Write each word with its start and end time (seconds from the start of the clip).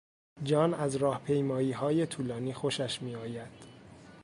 جان 0.43 0.73
از 0.73 0.95
راهپیماییهای 0.95 2.05
طولانی 2.05 2.53
خوشش 2.53 3.01
می 3.01 3.15
آید. 3.15 3.51